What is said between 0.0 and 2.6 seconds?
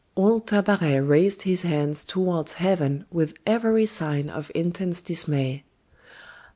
Old Tabaret raised his hands toward